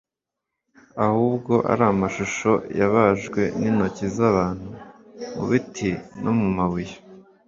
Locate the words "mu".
5.35-5.43, 6.39-6.47